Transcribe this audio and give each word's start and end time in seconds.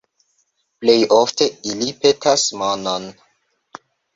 Plej 0.85 0.95
ofte 1.17 1.47
ili 1.73 1.91
petas 2.07 2.47
monon. 2.63 3.07